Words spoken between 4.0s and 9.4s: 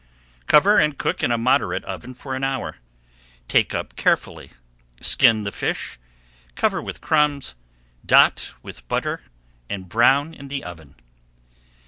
309] carefully, skin the fish, cover with crumbs, dot with butter,